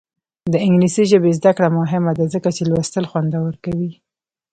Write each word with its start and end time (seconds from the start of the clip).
د 0.51 0.53
انګلیسي 0.65 1.03
ژبې 1.11 1.31
زده 1.39 1.51
کړه 1.57 1.69
مهمه 1.79 2.11
ده 2.17 2.25
ځکه 2.33 2.49
چې 2.55 2.63
لوستل 2.69 3.05
خوندور 3.11 3.53
کوي. 3.63 3.91